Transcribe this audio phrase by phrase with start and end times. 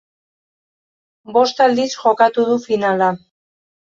[1.35, 3.13] Bost aldiz jokatu du finala.